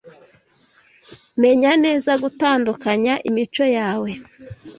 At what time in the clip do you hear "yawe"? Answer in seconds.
3.77-4.11